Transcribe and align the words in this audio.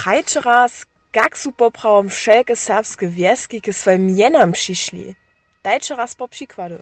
Hajče 0.00 0.40
raz, 0.40 0.86
kak 1.12 1.38
su 1.38 1.52
poprawom 1.52 2.08
wszelkie 2.08 2.56
serbskie 2.56 3.08
wieski 3.08 3.60
k 3.60 3.72
swoim 3.72 4.08
jenam 4.10 4.52
przyszli. 4.52 5.14
Dajcie 5.64 5.96
raz 5.96 6.14
po 6.14 6.28
przykładu. 6.28 6.78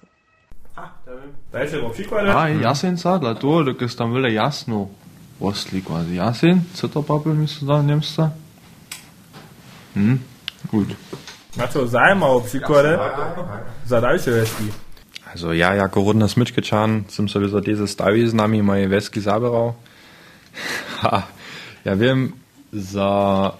Dajcie 1.52 1.78
po 1.78 1.90
przykłady. 1.90 2.30
A, 2.30 2.48
jasen 2.48 2.98
sa, 2.98 3.18
dla 3.18 3.34
toho, 3.34 3.64
da 3.64 3.70
je 3.70 3.88
tam 3.88 4.12
vele 4.12 4.30
jasno 4.30 4.86
ostli 5.40 5.82
quasi. 5.82 6.14
Jasen, 6.14 6.62
co 6.74 6.88
to 6.88 7.02
papel 7.02 7.34
misli 7.34 7.66
da 7.66 7.82
Nemca? 7.82 8.30
Hm, 9.94 10.18
gut. 10.70 10.88
Na 11.56 11.68
co, 11.68 11.86
zajmało 11.86 12.40
przykłady 12.40 12.98
za 13.86 14.00
dalsze 14.00 14.30
wieski. 14.30 14.64
Also 15.34 15.52
ja, 15.52 15.74
jako 15.74 16.04
rodna 16.04 16.28
smyczkečan 16.28 17.04
som 17.08 17.28
sa 17.28 17.48
za 17.48 17.60
diese 17.60 17.88
stavi 17.88 18.28
z 18.28 18.34
nami 18.34 18.62
moje 18.62 18.88
vesky 18.88 19.20
zaberal. 19.20 19.72
Ha, 21.02 21.22
ja 21.84 21.96
wiem, 21.96 22.32
za 22.72 23.52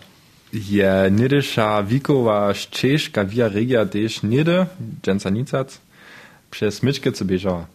je 0.52 1.10
niedysza 1.10 1.82
wikowa 1.82 2.54
szczeszka 2.54 3.24
via 3.24 3.48
regia 3.48 3.86
też 3.86 4.22
niedy, 4.22 4.66
dżęca 5.02 5.30
nicac, 5.30 5.78
przez 6.50 6.74
smyczkę 6.74 7.12
co 7.12 7.24
bieżała. 7.24 7.66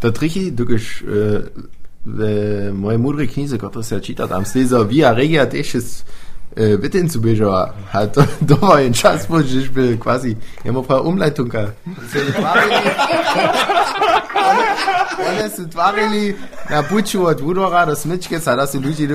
To 0.00 0.12
trichy, 0.12 0.52
dokiż 0.52 1.02
e, 1.02 1.04
w 2.06 2.70
mojej 2.72 2.98
mudrej 2.98 3.28
knize, 3.28 3.58
która 3.58 3.82
się 3.82 4.00
czyta, 4.00 4.28
tam 4.28 4.46
stezo 4.46 4.84
via 4.84 5.12
regia 5.12 5.46
też 5.46 5.74
jest 5.74 6.04
e, 6.56 6.78
Witten 6.78 7.08
zu 7.08 7.20
bieżała. 7.20 7.72
A 7.92 8.06
to, 8.06 8.22
to 8.48 8.56
war 8.56 8.78
ein 8.78 8.92
czas, 8.92 9.26
wo 9.26 9.40
ich 9.40 9.70
bin 9.70 9.98
quasi, 9.98 10.36
ja 10.64 10.72
mam 10.72 10.84
prawa 10.84 11.02
umleitunka. 11.02 11.72
One 15.28 15.50
su 15.50 15.68
tvarili 15.68 16.34
na 16.70 16.82
puču 16.82 17.26
od 17.26 17.40
Vudora 17.40 17.86
do 17.86 17.96
Smyčke, 17.96 18.40
sada 18.40 18.66
su 18.66 18.80
ljudi 18.80 19.04
e, 19.04 19.08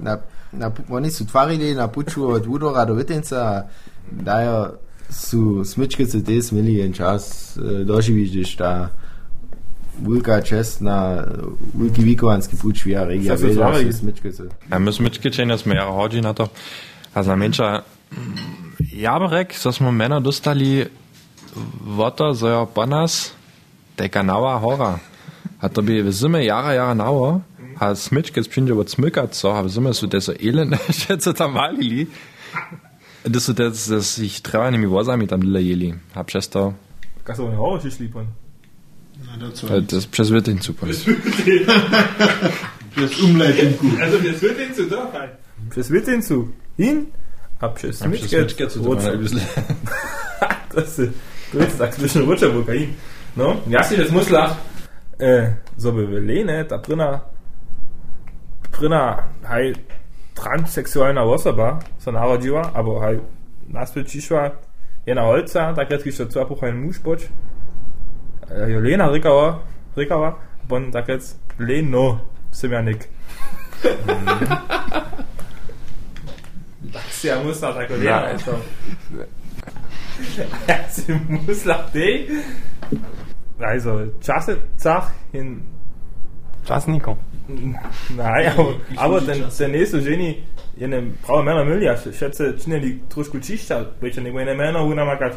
na, 0.00 0.18
na, 0.52 0.70
oni 0.88 1.10
su 1.10 1.26
tvarili 1.26 1.74
na 1.74 1.88
puču 1.88 2.28
od 2.28 2.46
Vudora 2.46 2.84
do 2.84 2.94
Wittenca, 2.94 3.62
dajo 4.10 4.70
su 5.10 5.64
Smyčke 5.64 6.24
te 6.26 6.42
smili 6.42 6.80
en 6.80 6.92
čas 6.92 7.56
e, 7.56 7.84
doživiš, 7.84 8.30
když 8.30 8.56
ta 8.56 8.88
Vulka 10.00 10.40
čestna, 10.40 11.24
Vulki 11.74 12.02
Vikovanski 12.02 12.56
puč 12.56 12.84
via 12.84 13.04
regia, 13.04 13.38
su 13.38 13.46
Smyčke 13.92 14.30
Ja, 14.70 14.78
my 14.78 14.92
smyczkečenia 14.92 15.58
sme 15.58 15.74
jara 15.74 15.90
hodzi 15.90 16.20
na 16.20 16.32
to. 16.32 16.46
A 17.14 17.22
za 17.22 17.34
menša, 17.36 17.82
ja 18.94 19.18
by 19.18 19.26
rek, 19.26 19.54
so 19.58 19.72
smo 19.72 19.90
mena 19.90 20.20
dostali 20.20 20.86
voto, 21.82 22.34
zo 22.34 22.48
jo 22.48 22.66
po 22.66 22.86
nas 22.86 23.32
teka 23.96 24.22
nova 24.22 24.58
hora. 24.58 24.98
A 25.58 25.68
to 25.68 25.82
by 25.82 26.02
v 26.02 26.12
zime 26.12 26.44
jara 26.44 26.72
jara 26.72 26.94
nało, 26.94 27.42
a 27.80 27.94
smyczkec 27.94 28.48
przyjdzie 28.48 28.74
od 28.74 28.90
smyka, 28.90 29.28
co, 29.28 29.58
a 29.58 29.62
w 29.62 29.68
zime 29.70 29.94
są 29.94 30.08
te 30.08 30.20
so 30.20 30.32
elende, 30.42 30.78
co 31.18 31.32
tam 31.34 31.54
walili. 31.54 32.06
Das 33.24 33.44
so 33.44 33.52
das, 33.52 33.88
das 33.88 34.18
ich 34.18 34.40
trewanymi 34.40 34.86
wozami 34.86 35.28
tam 35.28 35.40
tyle 35.40 35.62
jeli. 35.62 35.94
A 36.14 36.24
przez 36.24 36.48
to, 36.48 36.72
Kas 37.24 37.40
oni 37.40 37.56
hovo 37.56 37.80
šišli 37.80 38.08
pon. 38.08 38.26
e, 39.70 39.80
das 39.80 40.06
przez 40.06 40.30
Wytyń. 40.30 40.58
Das 42.96 43.20
Umleitinku. 43.20 43.86
Also 44.02 44.18
przez 44.18 44.40
Wittincu, 44.40 44.90
doch, 44.90 45.12
hej. 45.12 45.28
Przez 45.70 45.90
Wittincu 45.90 46.48
hin, 46.76 47.06
a 47.60 47.68
przez 47.68 47.98
Smyczkę. 47.98 48.44
To 50.74 50.80
jest, 50.80 51.00
to 51.52 51.58
jest 51.58 51.78
tak 51.78 51.94
zwischen 51.94 52.22
Rutscheburger 52.22 52.78
hin. 52.78 52.92
No, 53.36 53.56
ja 53.68 53.82
si 53.82 53.96
das 53.96 54.10
musla, 54.10 54.56
äh, 55.18 55.52
so 55.76 55.92
by 55.92 56.20
Lene, 56.20 56.64
ta 56.64 56.78
prina, 58.78 59.22
hej, 59.42 59.74
transseksualna 60.34 61.22
osoba, 61.22 61.78
so 61.98 62.12
narodziła, 62.12 62.70
albo 62.74 63.00
hej, 63.00 63.20
nas 63.68 63.92
przyszła, 64.04 64.50
jedna 65.06 65.22
holca, 65.22 65.74
tak 65.74 65.90
jest 65.90 66.06
jeszcze 66.06 66.26
co 66.26 66.42
apuch 66.42 66.64
ein 66.64 66.80
muž 66.86 66.98
poč, 66.98 67.28
äh, 68.50 68.68
jo 68.68 68.80
Lena 68.80 69.08
rykała, 69.10 69.58
rykała, 69.96 70.34
bon 70.68 70.92
tak 70.92 71.08
jest 71.08 71.40
Leno, 71.58 72.20
Semjanik. 72.50 73.08
Tak 76.92 77.04
si 77.12 77.26
ja 77.28 77.42
musla 77.44 77.72
tako 77.72 77.94
Lena, 77.94 78.30
Ja. 78.30 78.38
to. 78.38 78.52
Ja 80.68 80.88
si 80.88 81.12
musla 81.28 81.74
tej, 81.92 82.28
also, 83.60 83.98
čase, 84.20 84.56
cach, 84.76 85.12
in 85.32 85.62
Czasnikom. 86.64 87.16
Nein, 87.48 88.52
aber, 88.56 88.74
aber 88.96 89.26
ten, 89.26 89.44
ten 89.58 89.70
nächste 89.70 90.02
Genie, 90.02 90.34
jedem 90.76 91.14
prawe 91.26 91.44
mena 91.44 91.64
milja, 91.64 91.96
šece 92.18 92.52
činili 92.64 93.00
trošku 93.08 93.40
čišća, 93.40 93.84
priča 94.00 94.20
nego 94.20 94.38
jedne 94.38 94.54
mena 94.54 94.82
una 94.82 95.04
makat, 95.04 95.32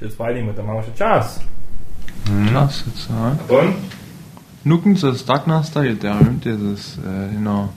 še 0.00 0.10
spalimo, 0.10 0.52
da 0.52 0.62
imamo 0.62 0.82
še 0.82 0.94
čas. 0.98 1.40
Ja. 2.28 2.68
Und? 3.48 3.74
Nuken 4.64 4.96
se 4.96 5.26
tak 5.26 5.46
nastaje, 5.46 5.94
der 5.94 6.14
rühmt 6.20 6.44
dieses, 6.44 6.98
äh, 6.98 7.34
genau. 7.34 7.68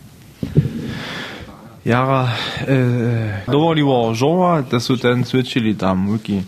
Jara, 1.86 2.30
äh, 2.68 3.52
dovolivo 3.52 4.14
žova, 4.14 4.62
da 4.72 4.80
su 4.80 4.98
ten 4.98 5.24
switchili 5.24 5.78
tam, 5.78 6.08
vulki, 6.08 6.44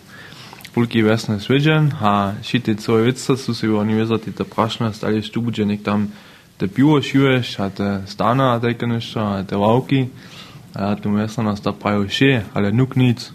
vulki 0.76 1.02
vesne 1.02 1.40
switchen, 1.40 1.92
ha, 2.00 2.34
šite 2.44 2.76
svoje 2.80 3.04
vice, 3.04 3.38
su 3.38 3.56
se 3.56 3.70
oni 3.70 3.94
vezati 3.94 4.32
te 4.32 4.44
prašne, 4.44 4.94
stali 4.94 5.22
štubuđenik 5.22 5.84
tam, 5.84 6.08
te 6.08 6.35
pivo 6.76 7.02
šuješ, 7.02 7.60
a 7.60 7.70
te 7.70 8.02
stana, 8.08 8.60
te 8.60 8.74
kanišća, 8.74 9.22
a 9.22 9.44
te 9.44 9.56
vauki, 9.56 10.08
a 10.74 10.96
tu 10.96 11.12
vesna 11.12 11.44
nas 11.44 11.62
da 11.62 11.74
prajo 11.74 12.08
še, 12.10 12.42
ale 12.54 12.72
nuk 12.72 12.96
nic. 12.96 13.32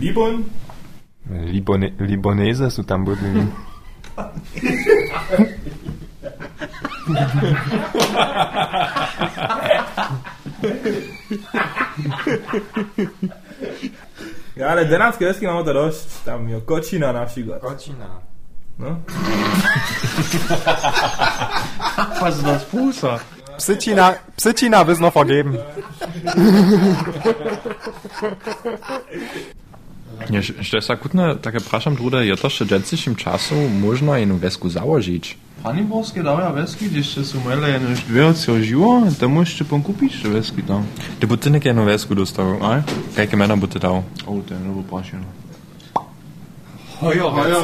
Libon? 0.00 0.44
Libone, 1.26 1.92
Libonese 1.98 2.70
sú 2.70 2.86
tam. 2.86 3.04
Ja, 14.56 14.68
ale 14.68 14.84
denarske 14.84 15.26
veski 15.26 15.44
imamo 15.44 15.62
da 15.62 15.72
došť, 15.72 16.24
tam 16.24 16.48
jo 16.48 16.60
kočina 16.60 17.12
na 17.12 17.26
przykład. 17.26 17.60
Kočina. 17.60 18.06
No? 18.78 18.96
Was 22.20 22.36
ist 22.36 22.44
das 22.44 22.64
Pusa? 22.64 23.18
Psychina, 23.58 24.14
Psychina 24.36 24.84
bis 24.84 24.98
noch 24.98 25.14
vergeben. 25.14 25.56
Nie, 30.30 30.38
jeszcze 30.38 30.76
jest 30.76 30.90
akutne, 30.90 31.36
takie 31.36 31.60
praszam, 31.60 31.96
truda, 31.96 32.22
je 32.22 32.36
to 32.36 32.46
jeszcze 32.46 32.66
dżęcyskim 32.66 33.16
czasu 33.16 33.54
można 33.54 34.18
jedną 34.18 34.38
wesku 34.38 34.70
założyć. 34.70 35.38
Pani 35.62 35.82
Boskie 35.82 36.22
dała 36.22 36.52
weski, 36.52 36.90
gdzieś 36.90 37.14
się 37.14 37.24
sumele 37.24 37.70
jenoś 37.70 38.00
dwie 38.00 38.26
oczy 38.26 38.52
ożyło, 38.52 39.02
to 39.20 39.28
musisz 39.28 39.68
pan 39.68 39.82
kupić 39.82 40.22
te 40.22 40.28
weski 40.28 40.62
tam. 40.62 40.82
Ty 41.20 41.26
buty 41.26 41.50
nie 41.50 41.60
jedną 41.64 41.84
wesku 41.84 42.14
dostał, 42.14 42.58
a? 42.64 42.82
Jakie 43.20 43.36
mena 43.36 43.56
buty 43.56 43.78
dał? 43.78 43.96
O, 44.26 44.32
ten, 44.48 44.68
no 44.68 44.74
bo 44.74 44.82
pasieno. 44.98 45.24
Hojo, 47.00 47.30
hojo. 47.30 47.62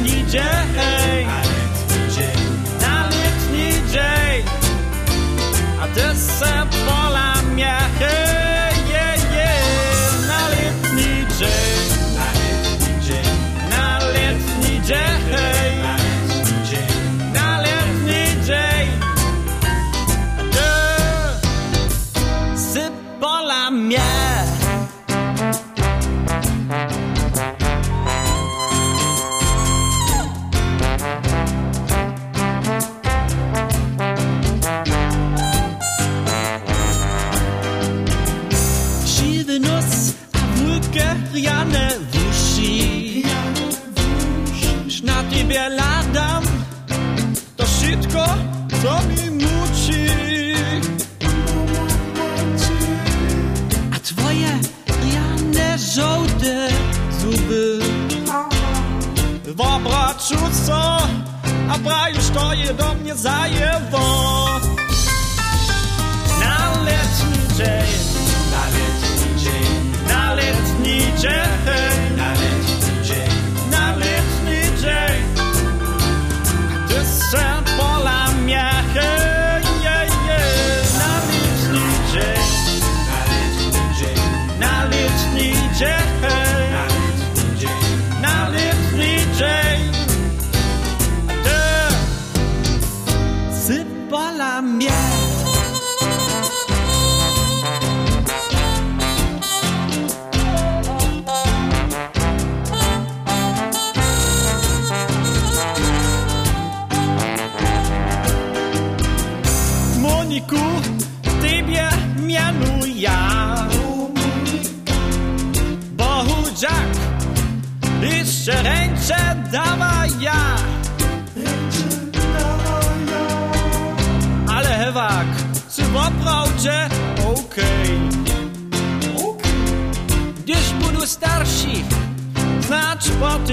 Jasni 0.00 0.24
Jahannam 0.32 0.89
a 61.70 61.78
braju 61.78 62.20
stoje 62.22 62.74
do 62.74 62.94
mnie 62.94 63.14
zajewo 63.14 64.60
Na 66.40 66.82
letnicze, 66.82 67.82
na 68.52 68.62
letnicze, 68.74 69.58
na 70.08 70.34
letnicze 70.34 71.44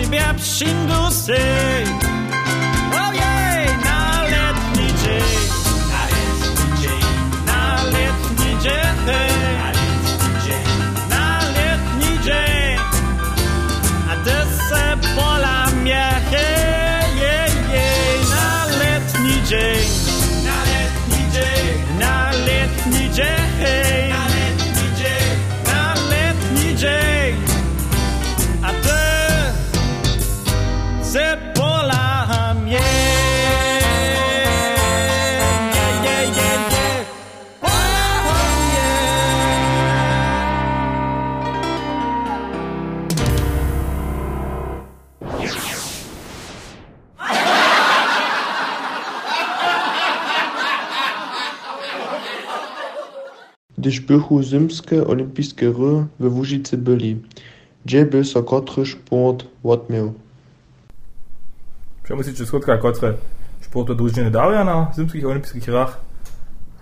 baby, 0.10 0.20
I'm 0.20 0.40
single. 0.40 1.07
špihu 54.08 54.40
zimske 54.44 55.04
olimpijske 55.04 55.68
hry 55.68 56.08
v 56.20 56.24
Łużycy 56.32 56.78
byli, 56.78 57.20
gdzie 57.86 58.06
by 58.06 58.26
so 58.26 58.44
kotry 58.44 58.86
sport 58.86 59.44
wotměł. 59.64 60.14
Čo 62.08 62.16
myslíš, 62.16 62.38
že 62.40 62.46
skotka 62.48 62.80
kotre 62.80 63.20
športu 63.60 63.92
družine 63.92 64.32
dávajú 64.32 64.64
na 64.64 64.96
zimských 64.96 65.28
olympijských 65.28 65.68
hrách 65.68 66.00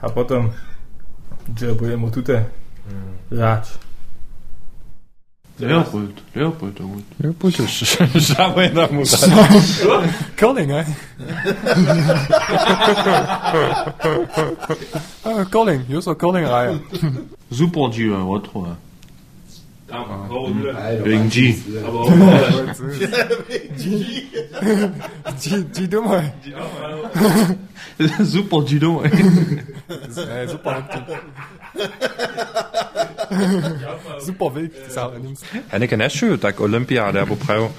a 0.05 0.07
potom, 0.13 0.53
že 1.49 1.73
budeme 1.73 2.13
tuto 2.13 2.45
hráč. 3.33 3.73
Mm. 3.73 3.94
Leopold, 5.59 6.21
Leopold, 6.35 6.75
to 6.77 6.83
gut. 6.83 7.03
Ja, 7.23 7.29
puścisz. 7.39 7.97
Żałuję 8.15 8.69
na 8.69 8.87
mu. 8.87 9.03
Colling, 10.39 10.69
hè? 10.69 10.85
ah, 15.25 15.45
Colling, 15.51 15.89
Jusso 15.89 16.15
Colling 16.15 16.47
rijden. 16.47 16.79
Super 17.51 17.89
G, 19.95 20.09
was 20.09 20.27
tror 20.29 21.05
Wegen 21.05 21.29
G. 21.29 21.55
Die, 25.43 25.63
die 25.77 25.87
dumme. 25.87 26.31
Super 28.23 28.61
G, 28.61 28.79
du. 28.79 29.01
Äh, 29.01 30.47
super. 30.47 30.83
super 34.19 34.55
wild, 34.55 34.71
das 34.77 34.87
ist 34.87 34.97
allerdings. 34.97 35.41
Henneke 35.71 35.97
Neschu, 35.97 36.37
tak 36.37 36.59
Olympia, 36.59 37.11
der 37.11 37.25
bo 37.25 37.35
prav. 37.35 37.69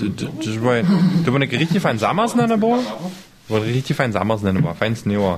Det 0.00 0.62
var 0.62 0.82
det 1.24 1.32
var 1.32 1.40
ikke 1.40 1.58
rigtig 1.58 1.82
fajn 1.82 1.98
sommersnende, 1.98 2.58
bo? 2.58 2.76
Det 2.76 2.86
var 3.48 3.60
rigtig 3.60 3.96
fajn 3.96 4.12
sommersnende, 4.12 4.62
bo. 4.62 4.72
Fajn 4.72 4.96
snever. 4.96 5.36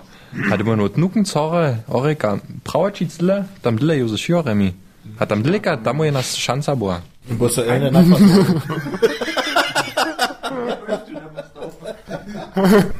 Har 0.49 0.57
det 0.57 0.67
var 0.67 0.75
noget 0.75 0.97
nukken 0.97 1.25
tåre, 1.25 1.79
orika, 1.89 2.37
pravačic 2.65 3.17
dle, 3.19 3.45
tam 3.65 3.79
dle 3.79 3.95
jo 3.95 4.09
za 4.09 4.17
šioremi. 4.17 4.75
A 5.19 5.27
tam 5.27 5.43
dleka, 5.43 5.77
tam 5.77 6.05
je 6.05 6.13
nas 6.13 6.35
šansa, 6.35 6.75
bo. 6.75 6.95
Bo 7.31 7.49
so 7.49 7.63
ene 7.63 7.91
napad. 7.91 8.21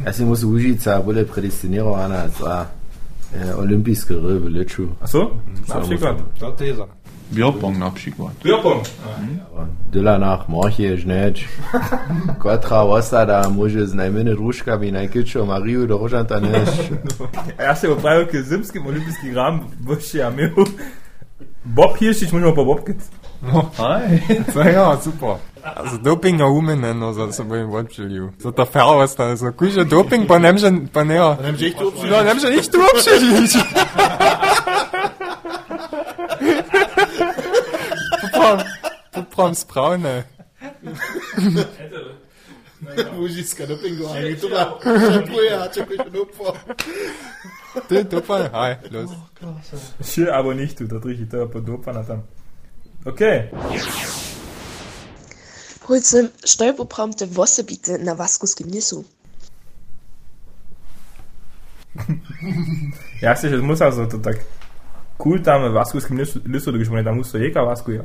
Also 0.07 0.25
muss 0.27 0.43
Užica 0.43 1.03
bude 1.03 1.27
predestinirana 1.27 2.29
za 2.29 2.67
e, 3.35 3.55
olimpijske 3.55 4.15
v 4.15 4.49
Leču. 4.49 4.89
A 5.01 5.07
so? 5.07 5.31
Na 5.69 5.81
przykład. 5.81 6.17
To 6.39 6.51
teza. 6.51 6.87
Bierpong 7.33 7.79
na 7.79 7.91
przykład. 7.91 8.33
Bierpong. 8.45 8.85
Dela 9.93 10.19
nach 10.19 10.49
Morche, 10.49 10.97
Žneč. 10.97 11.45
Kotra 12.39 12.83
ostada 12.83 13.49
može 13.49 13.87
z 13.87 13.95
najmene 13.95 14.33
ruškami 14.33 14.93
najkičo 14.93 15.45
Mariju 15.45 15.87
do 15.87 15.99
Rožanta 15.99 16.41
neš. 16.41 16.69
Erste 17.59 17.89
Überfreiung 17.89 18.35
im 18.35 18.43
zimskim 18.43 18.87
olimpijskim 18.87 19.35
wo 19.85 19.93
ich 19.93 20.15
ja 20.15 20.31
mir 20.31 20.51
Bob 21.65 21.97
Hirsch, 21.99 22.23
ich 22.23 22.33
muss 22.33 22.43
noch 22.43 22.55
bei 22.55 22.65
Bob 22.65 22.85
geht's. 22.85 23.11
So, 24.55 24.61
ja, 24.61 24.97
super. 24.97 25.39
Also 25.63 25.99
Doping 25.99 26.37
na 26.39 26.47
umen, 26.47 26.99
no, 26.99 27.13
za 27.13 27.33
se 27.33 27.45
bojim 27.45 27.71
odpšelil. 27.71 28.29
So 28.43 28.53
ta 28.53 28.65
fela 28.65 28.97
ostane, 28.97 29.37
so 29.37 29.53
kuže 29.53 29.85
doping, 29.85 30.29
pa 30.29 30.39
nem 30.39 30.59
že, 30.59 30.73
pa 30.93 31.05
ne, 31.05 31.15
ja. 31.15 31.37
Nem 31.43 31.57
že 31.57 31.67
ich 31.67 31.75
tu 31.77 31.93
No, 32.05 32.23
nem 32.23 32.41
že 32.41 32.51
nič 32.51 32.69
tu 32.69 32.81
obšeliš. 32.81 33.53
Poprav, 38.21 38.65
poprav 42.85 42.99
spravne. 42.99 43.19
Łużyska 43.21 43.67
dopingu, 43.67 44.09
a 44.09 44.21
nie 44.21 44.37
tu 44.37 44.49
ma. 44.49 44.79
Szampuję, 45.13 45.61
a 45.61 45.69
czekaj, 45.69 46.11
dupło. 46.11 46.53
Ty, 47.89 48.05
Dupal, 48.05 48.51
hi, 48.51 48.91
los. 48.91 49.11
Schön, 50.01 50.29
aber 50.31 50.57
nicht, 50.57 50.79
du, 50.79 50.87
da 50.87 50.99
drücke 50.99 51.23
ich 51.23 51.29
da 51.29 51.47
po 51.47 51.61
dopana 51.61 52.05
tam. 52.05 52.23
Okay. 53.05 53.49
Holcem 55.81 56.29
stolpopramte 56.45 57.27
Wossebite 57.27 57.99
na 57.99 58.15
Vaskuskim 58.15 58.71
Nisu. 58.71 59.05
Ja, 63.23 63.37
si, 63.37 63.49
že 63.49 63.63
musel 63.63 63.93
so 63.93 64.07
to 64.07 64.19
tak 64.19 64.43
cool 65.19 65.39
tam 65.39 65.63
v 65.63 65.73
Vaskovskem 65.73 66.19
listu, 66.19 66.41
listu 66.45 66.73
da 66.73 66.79
greš, 66.79 66.91
tam 67.05 67.17
musto 67.17 67.39
jeka 67.39 67.63
Vasku, 67.63 67.91
ja. 67.93 68.05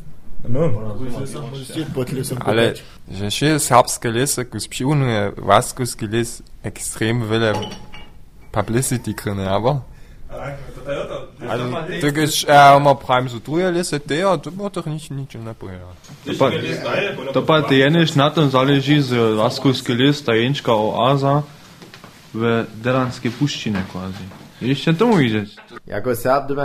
Ale, 2.39 2.73
že 3.11 3.29
še 3.29 3.59
serbske 3.61 4.09
lese, 4.09 4.45
ko 4.49 4.59
spivnuje 4.59 5.33
vaskovski 5.37 6.09
les, 6.09 6.41
ekstrem 6.65 7.21
vele 7.29 7.53
publicity 8.51 9.13
krene, 9.13 9.45
aber? 9.45 9.81
Also, 10.31 11.63
je, 11.89 12.27
ja, 12.47 12.77
ima 12.77 12.95
pravim 12.95 13.29
za 13.29 13.39
druje 13.45 13.71
lese, 13.71 13.99
te, 13.99 14.17
ja, 14.17 14.37
to 14.37 14.51
bo 14.51 14.69
toch 14.69 14.85
nič, 14.87 15.09
nič 15.09 15.35
ne 15.37 15.53
pojela. 15.53 15.93
To 17.33 17.45
pa 17.45 17.61
ti 17.61 17.75
jeniš 17.75 18.15
na 18.15 18.29
tom 18.29 18.49
zaleži 18.49 19.01
z 19.01 19.35
Vaskovski 19.37 19.93
list, 19.93 20.25
ta 20.25 20.33
jenčka 20.33 20.73
oaza 20.73 21.43
v 22.33 22.65
Deranske 22.81 23.29
puščine 23.29 23.85
kvazi. 23.91 24.25
Ještě 24.61 24.93
tomu 24.93 25.17
vidět. 25.17 25.49
Jako 25.85 26.15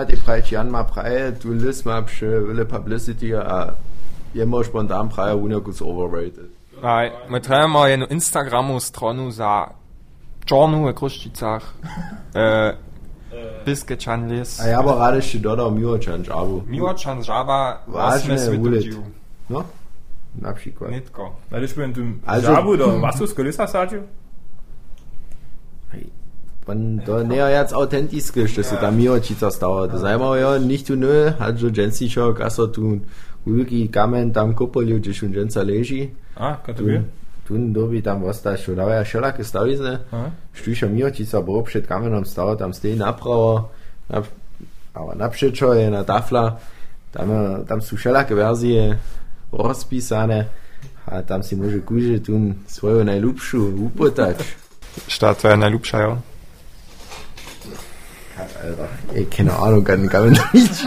ti 0.07 0.17
pravi, 0.25 0.43
Jan 0.51 0.71
ma 0.71 0.85
praje, 0.85 1.39
tu 1.39 1.53
lis 1.53 1.85
ma 1.85 2.03
pše 2.03 2.27
vele 2.27 2.65
publicity, 2.65 3.35
a 3.35 3.75
jemo 4.35 4.65
spontan 4.65 5.09
praje, 5.09 5.35
unijak 5.35 5.69
is 5.69 5.81
overrated. 5.81 6.49
Aj, 6.83 7.11
my 7.29 7.41
trebamo 7.41 7.87
jednu 7.87 8.07
Instagramu 8.11 8.81
stronu 8.81 9.31
za 9.31 9.65
čornu 10.45 10.93
Kruščicah, 10.95 11.63
uh, 11.63 12.77
Piskečan 13.65 14.31
les, 14.31 14.61
A 14.61 14.69
ja 14.69 14.83
bo 14.83 14.95
rade 14.95 15.23
še 15.23 15.39
dodal 15.39 15.71
Miłočan 15.71 16.25
žabu. 16.25 16.63
Miłočan 16.67 17.23
žaba, 17.23 17.83
Važne 17.87 18.37
vasme 18.37 18.39
svetođiv. 18.39 18.95
No, 19.49 19.65
na 20.35 20.55
przykład. 20.55 20.91
Nitko. 20.91 21.33
greš 21.51 21.75
po 21.75 21.81
tem 21.81 22.21
Also- 22.27 22.47
žabu 22.55 22.77
do 22.77 22.87
Vaskovske 23.03 23.43
lisa 23.43 23.67
sačil. 26.67 26.75
Man, 26.99 26.99
to 27.07 27.23
nie 27.23 27.39
je 27.39 27.51
jetzt 27.53 27.73
authentisch, 27.73 28.33
že 28.47 28.63
se 28.63 28.77
tam 28.77 28.97
Miłočica 28.97 29.51
stalo. 29.51 29.87
To 29.89 29.99
zajmało 29.99 30.37
jo, 30.37 30.59
nicht 30.59 30.87
tu 30.87 30.95
nö, 30.95 31.33
hat 31.39 31.61
jo 31.61 31.71
Jensičo, 31.71 32.35
kaso 32.35 32.67
tu 32.67 33.01
ulki 33.47 33.89
kamen 33.89 34.33
tam 34.33 34.55
kopolju, 34.55 34.99
gdzie 34.99 35.15
schon 35.15 35.33
Jensa 35.33 35.63
leži. 35.63 36.11
A, 36.37 36.57
kaj 36.57 36.75
to 36.75 36.83
Tu, 36.83 36.85
bi? 36.85 37.01
tu 37.47 37.55
dobi 37.73 38.03
tam 38.03 38.25
osta, 38.25 38.57
što 38.57 38.75
davaja 38.75 39.05
šelake 39.05 39.45
stavizne. 39.45 39.99
Aha. 40.11 40.31
Štuša 40.53 40.87
Miłočica 40.89 41.41
bo 41.41 41.63
przed 41.63 41.87
kamenom 41.87 42.25
stalo, 42.25 42.57
tam 42.57 42.73
stojí 42.73 42.97
napravo, 42.97 43.71
na, 44.09 44.23
ale 44.93 45.15
naprzeczo 45.15 45.73
je 45.73 45.91
na 45.91 46.05
tafla, 46.05 46.59
tam, 47.11 47.31
je- 47.31 47.65
tam 47.65 47.79
sú 47.81 47.97
všelaké 47.97 48.35
verzie 48.35 48.99
rozpísané 49.53 50.49
a 51.07 51.23
tam 51.23 51.39
si 51.41 51.55
môže 51.55 51.81
kúže 51.81 52.19
tu 52.21 52.35
svoju 52.67 53.05
najľubšiu 53.05 53.61
upotať. 53.87 54.43
Šta 55.07 55.35
tvoja 55.35 55.57
najljubša, 55.57 55.99
jo? 56.01 56.19
Alter, 58.39 58.89
ey, 59.15 59.25
keine 59.25 59.53
Ahnung, 59.53 59.85
kann, 59.85 60.09
da 60.09 60.51
nicht 60.53 60.73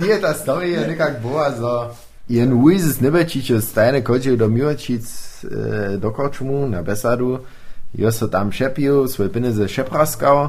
nije 0.00 0.20
ta 0.20 0.34
story 0.34 0.70
je 0.70 0.86
nekak 0.86 1.22
boa 1.22 1.50
za 1.50 1.90
jen 2.28 2.52
uiz 2.52 2.82
z 2.82 3.00
nebečiče 3.00 3.60
stajne 3.60 4.04
kođe 4.04 4.36
do 4.36 4.48
Miłočic 4.48 5.04
e, 5.44 5.96
do 5.96 6.12
Korčumu 6.12 6.68
na 6.68 6.82
Besadu. 6.82 7.38
Jo 7.92 8.12
so 8.12 8.26
tam 8.28 8.52
šepil, 8.52 9.08
svoje 9.08 9.32
peneze 9.32 9.68
šepraskał, 9.68 10.48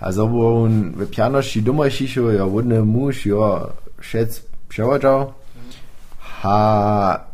a 0.00 0.12
zobo 0.12 0.62
on 0.62 0.92
w 0.96 1.10
pianoši 1.10 1.60
doma 1.60 1.90
šišo, 1.90 2.30
jo 2.30 2.46
vodny 2.46 2.84
muž, 2.84 3.26
jo 3.26 3.68
šec 4.00 4.40
převodžal. 4.68 5.32
Ha 6.42 7.33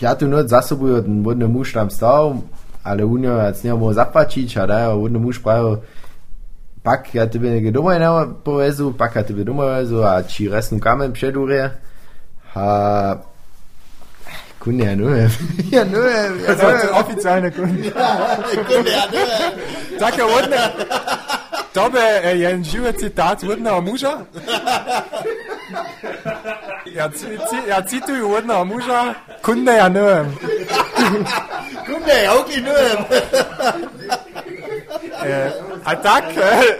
piatu 0.00 0.28
noc 0.28 0.48
za 0.48 0.62
sobą 0.62 1.02
ten 1.02 1.22
vodny 1.22 1.48
muž 1.48 1.72
tam 1.72 1.90
stał, 1.90 2.42
ale 2.84 3.06
unio 3.06 3.36
nie 3.64 3.74
mógł 3.74 3.92
zapłacić, 3.92 4.56
a 4.56 4.66
daje 4.66 4.96
vodny 4.96 5.18
muž 5.18 5.38
prawie 5.38 5.76
pak 6.82 7.14
ja 7.14 7.26
tebe 7.26 7.50
nekaj 7.50 7.72
doma 7.72 7.98
ne 7.98 8.08
povezu, 8.44 8.92
pak 8.92 9.16
ja 9.16 9.22
tebe 9.22 9.44
doma 9.44 9.64
vezu, 9.64 10.04
a 10.04 10.22
či 10.22 10.48
resnu 10.48 10.80
kamen 10.80 11.12
předure. 11.12 11.70
A 12.54 13.16
kunde 14.58 14.84
ja 14.84 14.96
ne 14.96 15.04
vem. 15.04 15.30
Ja 15.70 15.84
ne 15.84 15.98
vem, 15.98 16.40
ja 16.40 16.54
ne 16.56 16.64
vem. 16.64 16.88
Oficialne 16.94 17.50
kunde. 17.50 17.92
Kunde 18.68 18.90
ja 18.90 19.04
ne 19.12 19.22
vem. 19.28 19.52
Takie 20.00 20.24
ładne. 20.24 20.72
To 21.72 21.90
by 21.90 22.00
e, 22.00 22.36
jeden 22.36 22.64
żywy 22.64 22.94
cytat 22.94 23.44
ładnego 23.44 23.80
męża. 23.82 24.24
Ja, 26.94 27.08
ci, 27.08 27.26
ci, 27.50 27.68
ja 27.68 27.82
cituj 27.82 28.22
uvodna 28.22 28.64
muža, 28.64 29.14
kunde 29.42 29.72
ja 29.72 29.88
nujem. 29.88 30.38
kunde 31.86 32.14
ja 32.24 32.34
oki 32.34 32.60
nujem. 32.60 33.04
E, 35.24 35.50
a 35.84 35.96
tak, 35.96 36.24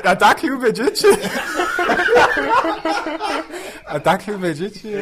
a 0.04 0.14
tak 0.14 0.42
ljube 0.42 0.72
džiči. 0.72 1.06
A 3.86 3.98
tak 3.98 4.26
ljube 4.26 4.54
džiči. 4.54 4.96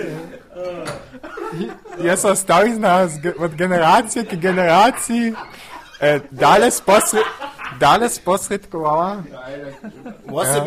Jaz 2.03 2.21
sem 2.21 2.37
stal 2.37 2.67
iz 2.67 2.79
nas, 2.79 3.13
od 3.39 3.55
generacije 3.55 4.25
k 4.25 4.35
generaciji, 4.35 5.35
e, 6.01 6.21
dale, 6.31 6.71
posre, 6.87 7.21
dale 7.81 8.09
posredkovala. 8.25 9.23
Ja, 9.33 9.48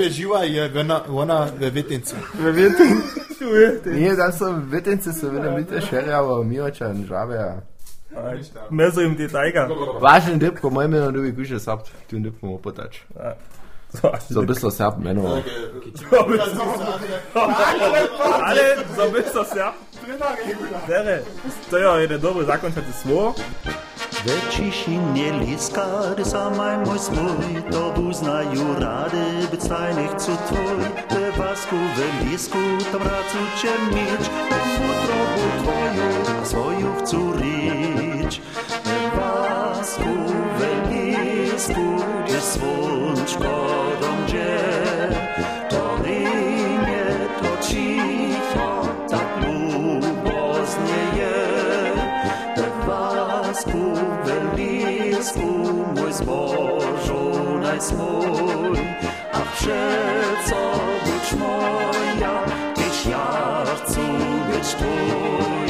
živa 0.10 0.44
je 0.44 0.68
vena, 0.70 1.02
ona 1.10 1.46
v 1.46 1.70
Vitincu. 1.70 2.16
Nie, 3.86 4.16
tam 4.16 4.32
so 4.32 4.54
vitinci 4.70 5.14
so 5.14 5.30
vele 5.30 5.52
mite 5.58 5.82
šere, 5.82 6.14
aber 6.14 6.44
Miročan, 6.46 7.06
žabe. 7.10 7.62
Ne 8.70 8.92
so 8.92 9.02
im 9.02 9.16
Detail. 9.16 9.72
Važen 10.02 10.40
dip, 10.40 10.60
ko 10.60 10.70
moj 10.70 10.88
meno 10.88 11.12
dobi 11.12 11.36
kuše 11.36 11.60
sabt, 11.60 11.92
tu 12.10 12.20
dip 12.20 12.42
mu 12.42 12.58
potač. 12.58 13.02
So, 13.92 14.12
So 14.30 14.42
bislo 14.42 14.72
serb 14.72 15.04
meno. 15.04 15.42
Ale, 18.48 18.76
so 18.96 19.12
bist 19.12 19.36
das 19.36 19.56
ja. 19.56 19.74
Dere, 20.88 21.24
to 21.70 21.78
je 21.78 22.02
jeden 22.02 22.22
Ve 24.26 24.42
Češině 24.50 25.32
lískár 25.32 26.24
za 26.24 26.50
maj 26.50 26.78
můj 26.78 27.00
svůj, 27.00 27.64
to 27.72 27.94
uznaju 28.02 28.76
rádi, 28.78 29.48
byť 29.52 29.62
staj 29.62 29.94
nechcu 29.94 30.38
tvůj. 30.38 30.86
Ve 31.14 31.32
Vasku, 31.32 31.76
ve 31.76 32.26
Lísku, 32.26 32.60
tam 32.92 33.02
rád 33.02 33.26
suče 33.32 33.74
míč, 33.94 34.30
tam 34.50 34.70
utrobu 34.90 35.46
tvoju 35.62 36.38
a 36.42 36.46
svoju 36.46 36.94
chcu 36.94 37.34
rič. 37.34 38.42
Ve 38.86 39.22
Vasku, 39.22 40.16
ve 40.58 40.72
Lísku, 40.90 42.04
kde 42.26 42.42
slunčko 42.42 43.81
ojciec 57.82 57.98
mój, 57.98 58.80
a 59.34 59.40
przeco 59.56 60.72
być 61.06 61.40
moja, 61.40 62.44
być 62.76 63.06
jarcu, 63.06 64.02
być 64.52 64.68
twój. 64.68 65.61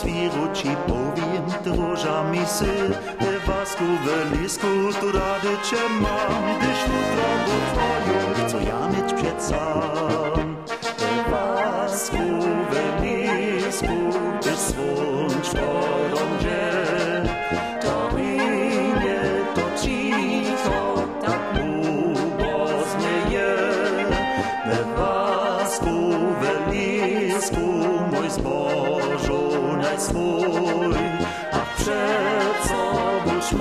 Do 0.00 0.08
svíru, 0.08 0.48
či 0.56 0.72
poviem 0.88 1.44
družami 1.60 2.40
si, 2.48 2.72
ve 3.20 3.36
vásku 3.44 3.84
velísku, 4.04 4.92
tu 5.00 5.12
radyče 5.12 5.88
mám, 6.00 6.56
když 6.56 6.78
jutro 6.88 7.28
bo 7.44 7.56
tvoju, 7.72 8.48
co 8.48 8.58
ja 8.58 8.88
mieć 8.88 9.12
przed 9.12 9.42
sam. 9.42 10.49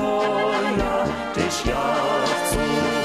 moja, 0.01 1.05
tyś 1.33 1.65
jawcu 1.65 2.59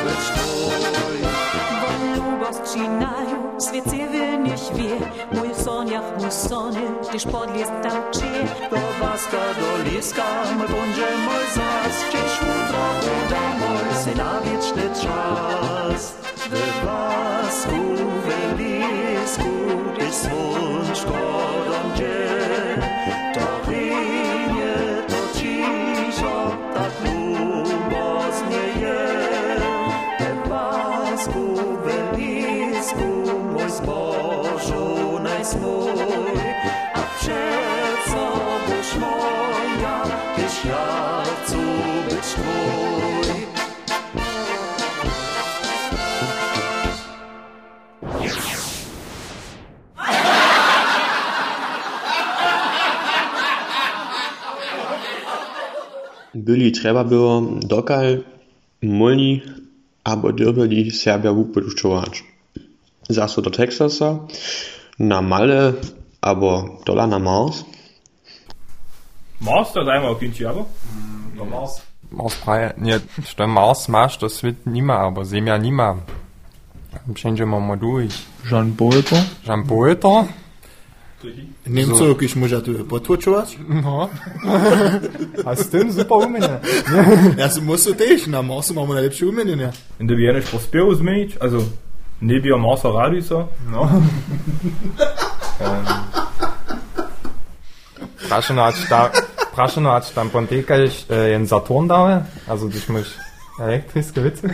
lecz 0.07 0.29
twoja. 0.39 1.35
Wolubos 1.83 2.73
czynają, 2.73 3.59
świecywy 3.69 4.39
nie 4.39 4.59
świe, 4.59 4.95
mój 5.33 5.55
soniach, 5.65 6.19
mój 6.21 6.33
sony, 6.33 6.81
tyż 7.13 7.25
podlist 7.25 7.73
tam 7.83 8.03
czyje. 8.13 8.45
To 8.71 8.77
waska 9.01 9.45
do 9.61 9.91
liska, 9.91 10.25
my 10.59 10.69
będzie 10.69 11.07
mój 11.25 11.45
zas, 11.55 12.09
gdzieś 12.09 12.33
jutro 12.41 12.85
uda 13.27 13.41
mój 13.61 13.95
syna 14.05 14.41
wieczny 14.45 14.83
czas. 15.03 16.15
We 16.51 16.87
wasku, 16.87 17.81
we 18.27 18.63
lisku, 18.63 19.51
tyś 19.99 20.15
słonczko 20.15 21.64
Byli 56.35 56.73
trzeba 56.73 57.05
było 57.05 57.43
dokal 57.63 58.19
mulni 58.83 59.43
albo 60.05 60.33
dyrbeli 60.33 60.91
Serbia 60.91 61.33
wupoduščować. 61.33 62.25
Zaso 63.09 63.43
do 63.43 63.51
Texasa, 63.51 64.19
na 64.99 65.23
Male 65.23 65.73
albo 66.21 66.81
dola 66.87 67.07
na 67.07 67.19
Mars. 67.19 67.65
Mars, 69.41 69.73
da 69.73 69.85
sei 69.85 70.01
mal 70.01 70.17
Kindchi, 70.17 70.47
aber? 70.47 70.65
Mars. 71.51 71.83
Mars 72.11 72.37
praje, 72.37 72.73
nie, 72.79 73.01
Mars 73.47 73.89
maš, 73.89 74.17
to 74.17 74.29
svet 74.29 74.67
nima, 74.67 74.99
aber 74.99 75.25
Zemlja 75.25 75.59
nima. 77.07 77.15
Przędziemy 77.15 77.61
mal 77.61 77.79
durch. 77.79 78.15
Jean 78.51 78.73
Bolter. 78.73 79.23
Jean 79.47 79.65
Bolter? 79.65 80.25
Nemco, 81.67 82.15
ki 82.15 82.29
moža 82.37 82.61
tu 82.61 82.85
potvočovať? 82.85 83.57
No. 83.69 84.09
A 85.49 85.57
s 85.57 85.73
tym 85.73 85.93
super 85.93 86.29
umienie. 86.29 86.61
Ja 87.41 87.49
som 87.49 87.65
musel 87.65 87.97
tiež, 87.97 88.29
na 88.29 88.45
Marsu 88.45 88.77
máme 88.77 88.93
najlepšie 88.93 89.33
umienie. 89.33 89.73
In 90.01 90.07
der 90.07 90.21
Vienna 90.21 90.45
prospeo 90.45 90.93
zmienić, 90.93 91.41
also 91.41 91.65
nie 92.21 92.41
bio 92.45 92.61
Marsa 92.61 92.93
Radisa. 92.93 93.49
No. 93.73 93.89
Prašeno, 98.29 98.61
ač 98.69 98.85
ta, 98.89 99.09
prašeno, 99.57 99.97
ač 99.97 100.13
tam 100.13 100.29
pontekajš 100.29 101.09
äh, 101.09 101.33
jen 101.33 101.49
Saturn 101.49 101.89
dave, 101.89 102.29
also 102.49 102.69
dich 102.69 102.89
musst 102.89 103.17
elektrische 103.59 104.21
Witze 104.25 104.49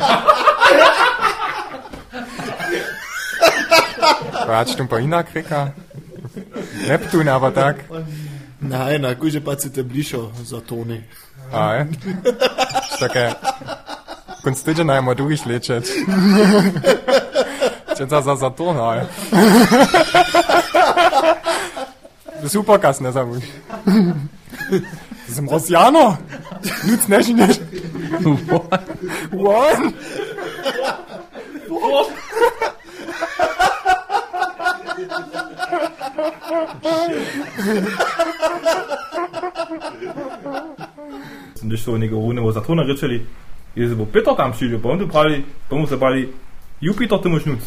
gekriegt. 2.74 4.48
Ač 4.48 4.76
tu 4.76 4.86
pa 4.86 4.98
ina 5.00 5.22
krika. 5.22 5.72
Neptun 6.88 7.28
aber 7.28 7.50
tak. 7.54 7.76
Nein, 8.60 9.02
na 9.02 9.14
kuže 9.14 9.40
pa 9.40 9.56
si 9.58 9.70
te 9.70 9.82
bližo 9.82 10.32
za 10.44 10.60
tony. 10.60 11.04
A, 11.52 11.74
je? 11.74 11.88
Také, 13.00 13.34
konstiče 14.40 14.84
najmo 14.84 15.14
drugih 15.14 15.46
lečeč. 15.46 15.84
Če 17.94 18.06
za 18.10 18.20
za 18.24 18.34
Saturn, 18.36 18.80
a 18.80 18.94
je. 18.96 19.04
Super 22.48 22.80
kasne 22.80 23.12
zavuš. 23.12 23.44
Sem 25.28 25.48
Rosjano? 25.48 26.16
Nic 26.84 27.08
ne 27.08 27.18
žineš. 27.22 27.56
What? 28.24 28.63
What? 29.34 29.94
Sind 41.54 41.72
nicht 41.72 41.84
so 41.84 41.94
eine 41.94 42.08
Gerune, 42.08 42.42
wo 42.42 42.52
Saturn 42.52 42.78
Ritscheli, 42.78 43.26
hier 43.74 43.86
ist 43.86 43.98
wo 43.98 44.06
Peter 44.06 44.36
tam 44.36 44.52
przyjdzie, 44.52 44.78
bo 44.78 44.92
on 44.92 44.98
tu 44.98 45.08
prali, 45.08 45.44
bo 45.70 45.76
mu 45.76 45.86
se 45.86 45.98
prali, 45.98 46.28
Jupiter 46.80 47.18
ty 47.18 47.28
musz 47.28 47.46
nuc. 47.46 47.60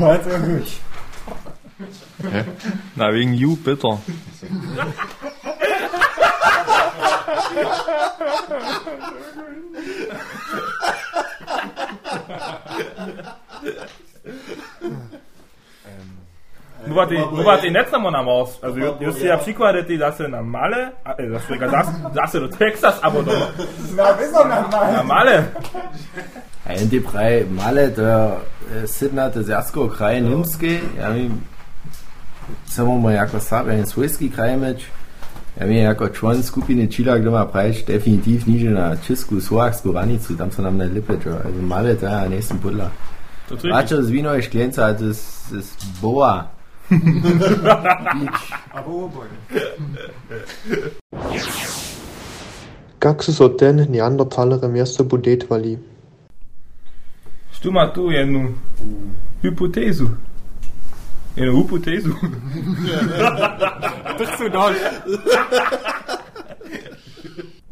Bardzo 0.00 0.38
gut. 0.38 0.80
Na, 2.96 3.12
wegen 3.12 3.34
Jupiter. 3.34 3.98
Bo 16.86 17.06
ti, 17.06 17.16
bo 17.44 17.56
ti 17.56 17.70
ne 17.70 17.84
samo 17.90 18.10
na 18.10 18.22
Mars, 18.22 18.50
also 18.62 18.78
jaz 19.00 19.14
si 19.14 19.26
ja. 19.26 19.38
Przykłady 19.38 19.98
da 19.98 20.12
se 20.12 20.28
na 20.28 20.42
Male, 20.42 20.90
äh, 21.04 21.30
das 21.32 21.42
sogar 21.48 21.70
das, 21.70 21.86
das 22.14 22.32
do 22.32 22.48
Texas, 22.48 22.98
aber 23.02 23.22
do, 23.22 23.32
Na, 23.96 24.92
na 24.92 25.02
Male. 25.02 25.44
A 26.66 26.72
jen 26.72 26.88
ty 26.90 27.00
praje 27.00 27.44
male, 27.50 27.90
to 27.90 28.02
je 28.02 28.86
sidna 28.86 29.30
to 29.30 29.42
zjasko 29.42 29.88
kraj 29.88 30.22
Nimski, 30.22 30.80
ja 30.98 31.10
mi 31.10 31.30
chcemo 32.66 33.10
jako 33.10 33.40
sebe 33.40 33.74
jen 33.74 33.86
svojski 33.86 34.30
kraj 34.30 34.56
meč, 34.56 34.84
ja 35.56 35.66
mi 35.66 35.78
jako 35.78 36.08
člen 36.08 36.42
skupiny 36.42 36.88
Čila, 36.88 37.18
kdo 37.18 37.30
má 37.30 37.44
praješ 37.44 37.84
definitiv 37.84 38.46
níže 38.46 38.70
na 38.70 38.96
Česku, 38.96 39.40
Slovaksku, 39.40 39.92
Vanicu, 39.92 40.36
tam 40.36 40.50
se 40.50 40.62
nám 40.62 40.78
nelipe, 40.78 41.16
čo, 41.22 41.30
also 41.44 41.62
male, 41.62 41.94
to 42.00 42.06
ja 42.06 42.28
nejsem 42.28 42.58
podla. 42.58 42.92
Račo 43.72 44.02
z 44.02 44.10
víno 44.10 44.32
je 44.32 44.42
šklenca, 44.42 44.94
to 44.94 45.04
je 45.04 45.14
boa. 46.00 46.50
Aber 48.72 48.94
oboj. 48.94 49.28
Kak 52.98 53.22
su 53.22 53.34
so 53.34 53.48
ten 53.48 53.86
Neandertalere 53.90 54.68
mjesto 54.68 55.04
budetvali? 55.04 55.78
Tu 57.62 57.68
ima 57.68 57.92
tu 57.92 58.10
jednu 58.10 58.54
hipotezu. 59.42 60.04
Jednu 60.04 60.31
hipotezu. 61.36 62.12
To 64.18 64.22
chcú 64.28 64.46
dať. 64.52 64.72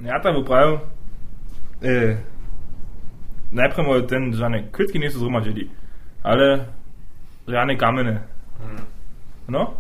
Ja 0.01 0.17
tam 0.25 0.41
upravil, 0.41 0.81
e, 1.85 2.17
najprej 3.53 3.85
morajo 3.85 4.09
ten 4.09 4.33
žane 4.33 4.73
kvitki 4.73 4.99
niso 4.99 5.21
zrumačili, 5.21 5.69
ale 6.25 6.73
žane 7.45 7.77
kamene. 7.77 8.25
No? 9.49 9.77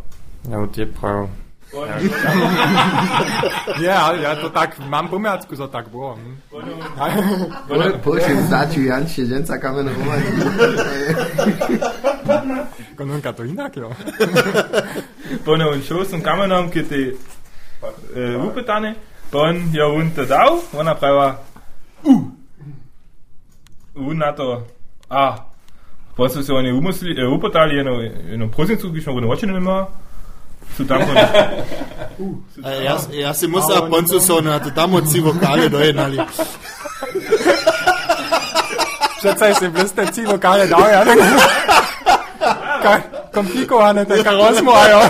Ja, 0.50 0.60
od 0.60 0.78
je 0.78 0.86
prav. 0.86 1.32
Ja, 3.86 4.12
ja, 4.12 4.36
to 4.36 4.50
tak 4.50 4.78
mam 4.88 5.08
po 5.08 5.18
miacku, 5.18 5.56
że 5.56 5.68
tak 5.68 5.88
było. 5.88 6.18
Mm. 6.18 6.36
Poszedł 8.02 8.48
zacił 8.50 8.84
Jan 8.84 9.08
siedząca 9.08 9.58
kamenowa. 9.58 10.14
Kononka 12.96 13.32
to 13.32 13.44
inaczej. 13.44 13.82
Ponem 15.44 15.82
šel 15.82 16.22
kamenom, 16.22 16.70
ki 16.70 16.84
ti 16.84 17.12
e, 18.16 18.36
uh, 18.36 18.44
upetane, 18.44 18.94
pon 19.30 19.56
jo 19.72 19.94
un 19.94 20.10
te 20.10 20.26
dal, 20.26 20.58
ona 20.78 20.94
pravi, 20.94 21.32
uh, 22.04 22.22
un 23.94 24.18
na 24.18 24.32
to, 24.32 24.62
a, 25.08 25.36
pa 26.16 26.28
so 26.28 26.42
se 26.42 26.52
oni 26.52 26.72
upetali, 26.72 27.80
eno, 27.80 28.02
eno 28.32 28.48
prosnicu, 28.48 28.92
ki 28.92 29.00
smo 29.00 29.14
ga 29.14 29.20
naočili, 29.20 29.52
su 30.76 30.84
tamo... 30.86 31.04
A 32.64 32.70
ja, 32.70 32.96
ja 33.12 33.34
si 33.34 33.48
musel 33.48 33.90
poncu 33.90 34.20
so 34.20 34.40
na 34.40 34.58
to 34.60 34.70
tam 34.70 34.94
odsi 34.94 35.20
vokale 35.20 35.68
dojednali. 35.68 36.18
Przecież 39.18 39.56
si 39.58 39.68
byste 39.68 40.12
ci 40.12 40.22
lokale 40.22 40.68
dał, 40.68 40.80
ja 40.80 41.04
tak... 41.04 41.18
Ka- 42.82 43.02
Komplikowane 43.32 44.06
te 44.06 44.24
karosmojo. 44.24 45.00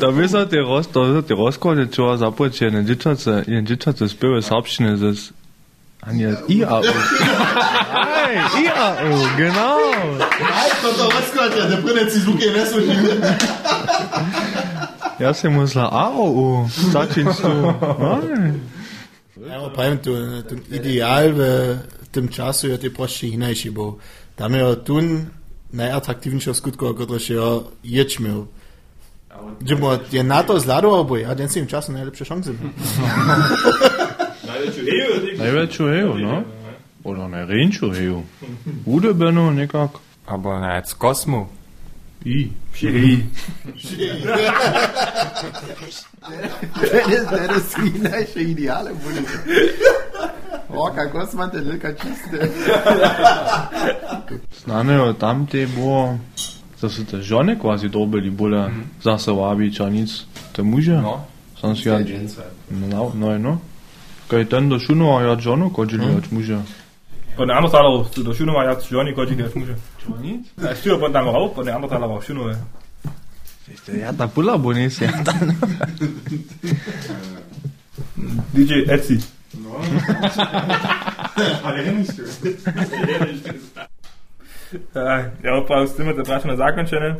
Da 0.00 0.10
visa 0.10 0.46
te 0.46 0.56
roz, 0.56 0.86
da 0.88 1.00
visa 1.02 1.22
te 1.22 1.34
rozkode, 1.34 1.86
čo 1.86 2.04
vas 2.04 2.18
započuje, 2.20 2.70
ne 2.70 2.82
džičace, 2.82 3.44
ne 3.46 3.62
džičace 3.62 4.08
speve 4.08 4.42
srpštine, 4.42 4.96
zes, 6.04 6.10
an 6.10 6.20
je 6.20 6.36
IAU. 6.48 6.82
Aj, 7.92 8.34
IAU, 8.60 9.36
genau. 9.36 9.78
To 10.82 10.92
to 10.92 11.10
razkrat, 11.10 11.56
ja, 11.58 11.66
da 11.66 11.76
pride 11.82 12.10
si 12.10 12.20
zvuke 12.20 12.46
ne 12.46 12.66
slušim. 12.66 13.22
Ja 15.20 15.34
sam 15.34 15.60
mislila 15.60 15.88
AOU, 15.92 16.68
začinš 16.92 17.36
tu. 17.36 17.72
Aj. 18.00 18.52
Evo, 19.56 19.70
pravim, 19.74 19.98
tu, 19.98 20.42
tu 20.48 20.56
ideal 20.70 21.32
v 21.32 21.78
tem 22.10 22.28
času 22.28 22.68
je 22.68 22.78
te 22.78 22.90
prošli 22.90 23.28
inajši 23.28 23.70
bol. 23.70 23.98
Tam 24.34 24.54
je 24.54 24.84
tu 24.84 25.00
najatraktivnejšie 25.72 26.54
skutko, 26.54 26.94
ktoré 26.94 27.18
je 27.18 27.60
ječmil. 27.82 28.46
Že 29.66 29.74
mu 29.76 29.98
je 30.10 30.22
na 30.22 30.42
to 30.42 30.58
zladoval 30.58 31.04
boj, 31.04 31.26
a 31.26 31.34
den 31.34 31.50
si 31.50 31.58
im 31.58 31.66
času 31.66 31.92
najlepšie 31.92 32.26
več 34.64 34.76
v 34.78 34.86
EU. 34.88 35.36
Največ 35.38 35.78
v 35.80 35.88
EU, 36.00 36.14
no. 36.18 36.44
Oder 37.04 37.28
ne 37.28 37.44
Renču 37.44 37.90
v 37.90 38.08
EU. 38.08 38.22
Udebeno 38.86 39.50
nekako. 39.50 40.00
Abo 40.26 40.56
ne, 40.60 40.82
kosmu. 40.98 41.48
I. 42.24 42.48
Širi. 42.74 43.24
Zdaj 47.20 47.48
si 47.60 47.98
najše 48.00 48.40
ideale 48.40 48.90
boli. 49.04 49.20
O, 50.68 50.90
kako 50.94 51.26
smo 51.26 51.46
te 51.46 51.58
ljudka 51.58 51.92
čiste. 51.92 52.50
Znanejo 54.64 55.12
tam 55.12 55.46
te 55.46 55.66
bo, 55.76 56.18
da 56.80 56.88
so 56.88 57.04
te 57.10 57.22
žene 57.22 57.58
kvazi 57.58 57.88
dobili 57.88 58.30
bolje 58.30 58.68
mm 58.68 58.72
-hmm. 58.72 59.02
za 59.02 59.18
se 59.18 59.32
vabi 59.32 59.74
čanic, 59.74 60.10
te 60.52 60.62
muže. 60.62 60.92
No. 60.92 61.20
Sam 61.60 61.76
si 61.76 61.88
ja. 61.88 61.98
No, 62.70 63.12
no, 63.14 63.14
no. 63.14 63.38
no. 63.38 63.58
Kaj 64.28 64.44
ten 64.44 64.68
do 64.68 64.78
šunova 64.78 65.22
ja 65.22 65.40
žonu 65.40 65.70
kođili 65.72 66.16
od 66.16 66.32
muža. 66.32 66.62
Po 67.36 67.44
den 67.44 67.56
andre 67.56 67.70
taler, 67.70 68.04
du 68.16 68.22
der 68.22 68.34
Schunova, 68.34 68.64
ja, 68.64 68.76
Johnny 68.90 69.14
godt 69.14 69.30
ikke 69.30 69.42
det 69.42 69.52
smuse. 69.52 69.74
Johnny? 70.06 70.38
Jeg 70.68 70.76
styrer 70.76 70.98
på 70.98 71.06
den 71.06 71.14
der 71.14 71.20
rav, 71.20 71.54
på 71.54 71.62
den 71.62 71.74
andre 71.74 71.88
taler 71.88 72.06
var 72.06 72.20
Schunova. 72.20 72.54
Ja, 74.00 74.12
ta 74.12 74.26
pula 74.26 74.56
bo 74.56 74.72
nisi. 74.72 75.04
DJ 78.54 78.72
Etsy. 78.94 79.18
Ja, 85.42 85.64
pa 85.68 85.86
s 85.86 85.96
tem 85.96 86.06
te 86.16 86.22
vprašanje 86.22 86.56
zakončene. 86.56 87.14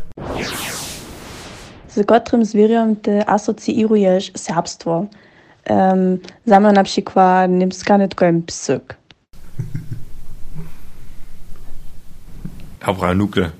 Z 1.88 2.02
którym 2.06 2.44
zwierzem 2.44 2.96
ty 2.96 3.22
asocjujesz 3.26 4.32
serbstwo? 4.34 5.06
Um, 5.70 6.18
za 6.46 6.60
mną 6.60 6.72
na 6.72 6.84
przykład 6.84 7.50
niemska 7.50 7.98
netko 7.98 8.26
psyk. 8.46 8.94
Aber 12.80 13.16
Nukel. 13.16 13.50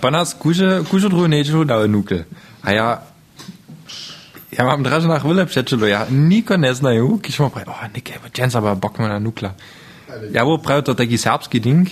Pa 0.00 0.10
nas 0.10 0.34
kuže, 0.34 0.84
kuže 0.90 1.08
drugo 1.08 1.28
neću 1.28 1.64
dao 1.64 1.86
Nukel. 1.86 2.18
A 2.62 2.72
ja, 2.72 3.00
ja 4.52 4.64
mam 4.64 4.82
draže 4.82 5.08
nach 5.08 5.24
Wille 5.24 5.46
przeczelo, 5.46 5.86
ja 5.86 6.06
niko 6.10 6.56
ne 6.56 6.74
znaju, 6.74 7.18
ki 7.18 7.32
ćemo 7.32 7.50
pravi, 7.50 7.70
oh, 7.70 7.94
nike, 7.94 8.12
džens 8.34 8.54
aber 8.54 8.76
me 8.98 9.08
na 9.08 9.18
Nukla. 9.18 9.52
Ja 10.32 10.44
bo 10.44 10.58
pravi 10.58 10.82
to 10.82 10.94
taki 10.94 11.18
serbski 11.18 11.60
ding, 11.60 11.88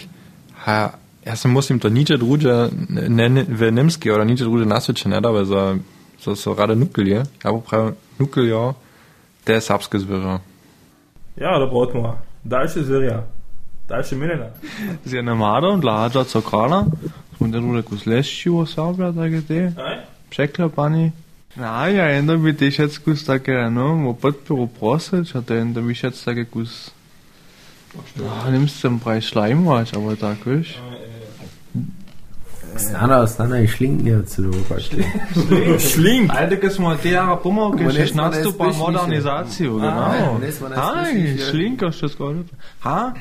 a 0.66 0.90
ja 1.26 1.36
sam 1.36 1.50
muslim 1.50 1.78
to 1.78 1.88
ne, 1.88 3.28
ne, 3.28 3.44
v 3.48 3.70
nemski, 3.70 4.10
oder 4.10 4.26
niče 4.26 4.44
druže 4.44 4.64
nasveče 4.66 5.08
ne 5.08 5.20
da, 5.20 5.44
za, 5.44 5.76
za 6.24 6.36
so 6.36 6.54
rade 6.54 6.74
Nukel. 6.74 7.08
Ja 7.08 7.24
bo 7.44 7.60
pravi, 7.60 7.92
Nukel 8.18 8.48
jo, 8.48 8.74
te 9.46 9.52
je 9.52 9.60
serbske 9.60 9.98
zvero. 9.98 10.38
Ja, 11.36 11.58
dobro 11.58 11.78
odmah. 11.78 12.14
Daljše 12.44 12.82
zverja. 12.82 13.22
Daljše 13.88 14.16
minena. 14.16 14.46
Z 15.04 15.12
je 15.12 15.22
namadom, 15.22 15.80
dlađa 15.80 16.24
cokrala, 16.24 16.84
smo 17.36 17.48
te 17.52 17.58
rule 17.58 17.82
kus 17.82 18.06
leščivo 18.06 18.66
sabra, 18.66 19.12
tako 19.12 19.42
te. 19.48 19.72
Aj? 19.76 20.00
Překlepani. 20.30 21.12
Na, 21.56 21.86
ja, 21.86 22.10
enda 22.18 22.36
bi 22.36 22.56
te 22.56 22.70
šec 22.70 22.98
kus 22.98 23.24
take, 23.24 23.52
no, 23.70 23.94
mo 23.96 24.12
podpiru 24.12 24.66
prosit, 24.66 25.34
a 25.36 25.42
te 25.42 25.60
enda 25.62 25.80
bi 25.80 25.94
šec 25.94 26.24
take 26.24 26.44
kus... 26.44 26.90
Ja, 28.18 28.50
nimmst 28.50 28.80
zum 28.80 28.98
Preis 29.00 29.24
Schleimwasch, 29.24 29.94
aber 29.96 30.16
da 30.16 30.34
krisch. 30.42 30.74
Stana, 32.78 33.26
stana 33.26 33.56
je 33.56 33.66
šlingijo 33.66 34.22
celo. 34.22 34.52
Šling. 35.92 36.30
Ajde, 36.38 36.60
ki 36.60 36.70
smo 36.70 36.96
te 36.96 37.10
java 37.10 37.36
pomagali, 37.36 37.94
16 37.94 38.58
pa 38.58 38.66
modernizacijo. 38.78 39.72
Genau. 39.72 40.38
Aj, 40.76 41.36
šlinka 41.50 41.90
še 41.92 42.08
skoraj. 42.08 42.42
Ha? 42.80 43.12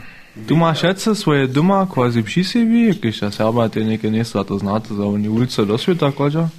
Tu 0.47 0.53
imaš 0.53 0.79
še 0.79 1.15
svoje 1.15 1.47
doma, 1.47 1.85
kvazi 1.93 2.23
pšisivi, 2.23 2.99
ki 3.01 3.11
še 3.11 3.31
se 3.31 3.43
obate 3.43 3.83
neke 3.83 4.11
nesta, 4.11 4.43
to 4.43 4.57
znate 4.59 4.93
za 4.93 5.05
oni 5.05 5.29
ulico 5.29 5.65
do 5.65 5.77
sveta, 5.77 6.11
koča. 6.11 6.49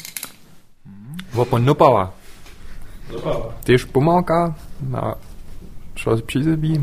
Vopo 1.34 1.58
nupava. 1.58 2.10
Tež 3.64 3.84
pomaga 3.92 4.54
na 4.80 5.14
šos 5.94 6.22
pšisivi. 6.26 6.80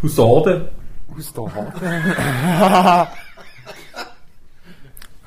Husorte. 0.00 0.54
Mhm. 0.54 1.16
Husorte. 1.16 1.62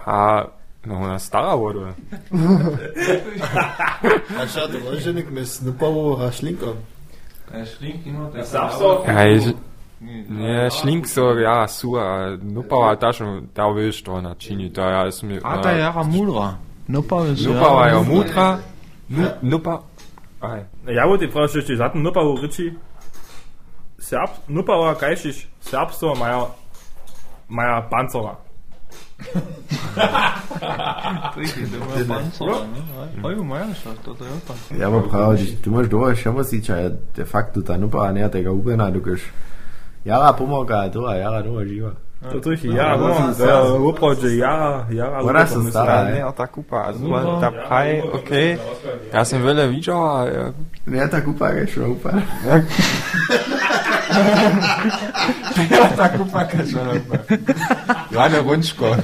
čo 0.01 0.07
přizebí. 0.07 0.07
Husorde. 0.07 0.07
Hustorhorte. 0.07 0.11
A 0.11 0.45
no, 0.85 0.95
ona 1.01 1.19
stará 1.19 1.55
voda. 1.55 1.93
A 4.41 4.47
šta 4.47 4.67
to 4.67 4.77
roženik 4.91 5.29
me 5.29 5.45
snupavo 5.45 6.17
a 6.17 6.31
šlinkom. 6.31 6.75
Ja, 9.07 9.21
je, 9.21 9.53
nie, 10.29 10.69
šlink 10.69 11.07
so, 11.07 11.37
ja, 11.37 11.67
su, 11.67 11.95
a 11.97 12.37
Nupała 12.41 12.95
taš, 12.95 13.19
da 13.55 13.67
viš 13.67 14.03
to 14.03 14.21
načini, 14.21 14.73
to 14.73 14.81
ja 14.81 15.11
sam... 15.11 15.29
A 15.43 15.61
ta 15.61 15.71
jara 15.71 16.03
mudra. 16.03 16.57
Nupa 16.87 17.25
je 17.25 17.35
Nupała 17.47 17.87
je 17.87 17.99
mutra, 18.03 18.57
Nu- 19.09 19.31
Nupa... 19.41 19.79
Aj. 20.41 20.65
Ja, 20.87 21.05
wo 21.05 21.17
die 21.17 21.29
Frau 21.29 21.47
Schicht 21.47 21.79
hatten, 21.79 22.01
Nuppau 22.01 22.35
Ritchie. 22.41 22.73
Serb, 23.99 24.29
Nuppauer 24.47 24.95
Geischisch, 24.95 25.47
Serbstor, 25.61 26.17
Meier, 26.17 26.47
Meier 27.49 27.81
Panzerer. 27.89 28.35
Ja, 34.79 34.91
pa 34.91 35.01
prav, 35.09 35.37
ti 35.37 35.57
imaš 35.65 35.87
dobro 35.87 36.15
še 36.15 36.31
masiča, 36.31 36.75
je 36.75 36.83
ja, 36.83 36.89
de 37.15 37.25
facto 37.25 37.61
ta 37.61 37.77
nupa, 37.77 38.11
ne 38.11 38.29
tega 38.31 38.51
ubena, 38.51 38.91
dokaš. 38.91 39.21
Jara 40.05 40.33
pomaga, 40.33 40.89
to 40.89 41.11
je 41.11 41.19
jara 41.19 41.43
nova 41.43 41.65
živa. 41.65 41.91
To 42.31 42.39
tu 42.39 42.53
ih 42.53 42.65
ja, 42.65 42.97
no, 42.97 43.33
zdaj 43.33 43.49
upođe 43.89 44.37
ja, 44.37 44.87
ja, 44.91 45.19
Mora 45.23 45.47
se 45.47 45.55
stara, 45.69 46.03
ne, 46.03 46.25
ta 46.37 46.47
kupa, 46.47 46.93
zelo 46.93 47.39
ta 47.41 47.51
paj, 47.69 48.01
ok. 48.01 48.29
Ja 49.13 49.25
sem 49.25 49.41
vele 49.41 49.67
viđala. 49.67 50.27
Ne, 50.85 51.09
ta 51.09 51.25
kupa 51.25 51.47
je 51.47 51.67
šla 51.67 51.87
upa. 51.87 52.09
Ela 55.69 55.89
tá 55.89 56.09
com 56.09 56.25
faca 56.25 56.65
chorando. 56.65 57.19
Lá 58.11 58.29
na 58.29 58.39
Gondescola. 58.41 59.03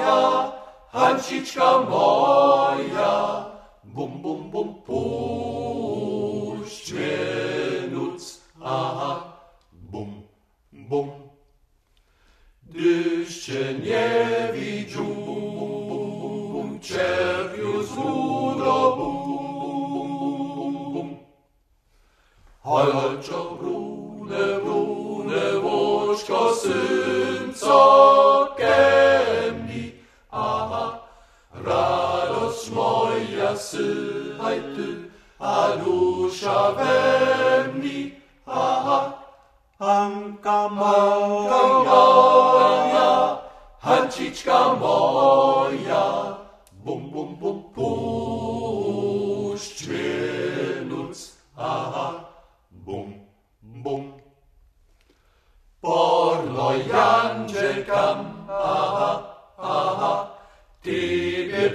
ja, 0.00 0.52
Hančička 0.92 1.70
moja, 1.90 2.43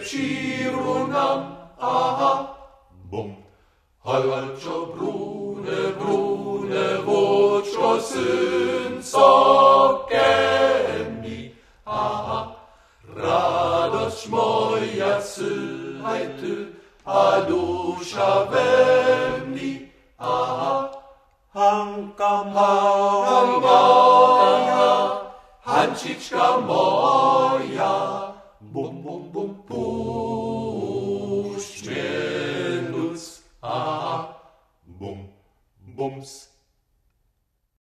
cirunam 0.09 1.39
aha. 1.77 2.28